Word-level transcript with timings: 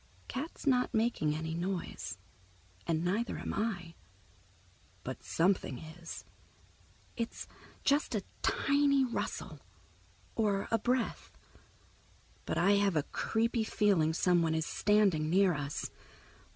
Cat's 0.27 0.65
not 0.65 0.95
making 0.95 1.35
any 1.35 1.53
noise, 1.53 2.17
and 2.87 3.03
neither 3.05 3.37
am 3.37 3.53
I, 3.53 3.93
but 5.03 5.23
something 5.23 5.77
is. 5.77 6.25
It's 7.15 7.47
just 7.83 8.15
a 8.15 8.23
tiny 8.41 9.05
rustle, 9.05 9.59
or 10.33 10.67
a 10.71 10.79
breath, 10.79 11.37
but 12.47 12.57
I 12.57 12.77
have 12.77 12.95
a 12.95 13.03
creepy 13.03 13.63
feeling 13.63 14.11
someone 14.11 14.55
is 14.55 14.65
standing 14.65 15.29
near 15.29 15.53
us. 15.53 15.91